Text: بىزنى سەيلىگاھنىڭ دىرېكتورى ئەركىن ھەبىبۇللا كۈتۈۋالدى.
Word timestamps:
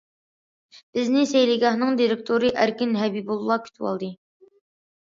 بىزنى 0.97 1.25
سەيلىگاھنىڭ 1.33 2.01
دىرېكتورى 2.01 2.51
ئەركىن 2.63 2.97
ھەبىبۇللا 3.05 3.61
كۈتۈۋالدى. 3.69 4.13